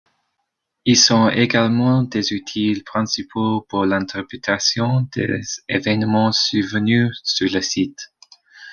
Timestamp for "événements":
5.69-6.31